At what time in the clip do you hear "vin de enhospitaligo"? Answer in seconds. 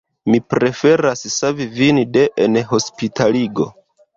1.75-3.69